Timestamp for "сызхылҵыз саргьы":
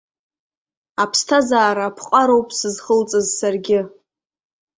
2.59-3.79